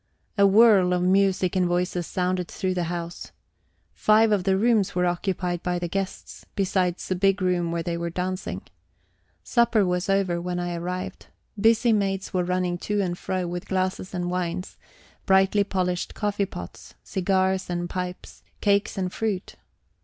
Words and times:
A 0.35 0.47
whirl 0.47 0.93
of 0.93 1.03
music 1.03 1.55
and 1.55 1.67
voices 1.67 2.07
sounded 2.07 2.47
through 2.47 2.73
the 2.73 2.85
house. 2.85 3.31
Five 3.93 4.31
of 4.31 4.45
the 4.45 4.57
rooms 4.57 4.95
were 4.95 5.05
occupied 5.05 5.61
by 5.61 5.77
the 5.77 5.87
guests, 5.87 6.43
besides 6.55 7.07
the 7.07 7.13
big 7.13 7.39
room 7.39 7.71
where 7.71 7.83
they 7.83 7.97
were 7.97 8.09
dancing. 8.09 8.63
Supper 9.43 9.85
was 9.85 10.09
over 10.09 10.41
when 10.41 10.59
I 10.59 10.73
arrived. 10.73 11.27
Busy 11.55 11.93
maids 11.93 12.33
were 12.33 12.43
running 12.43 12.79
to 12.79 12.99
and 12.99 13.15
fro 13.15 13.45
with 13.45 13.67
glasses 13.67 14.11
and 14.11 14.31
wines, 14.31 14.75
brightly 15.27 15.63
polished 15.63 16.15
coffee 16.15 16.47
pots, 16.47 16.95
cigars 17.03 17.69
and 17.69 17.87
pipes, 17.87 18.41
cakes 18.59 18.97
and 18.97 19.13
fruit. 19.13 19.53